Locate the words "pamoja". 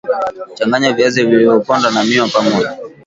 2.27-2.77